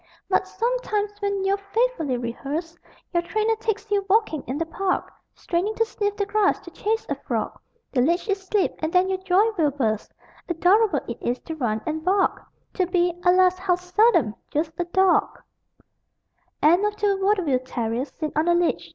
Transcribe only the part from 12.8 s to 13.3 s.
be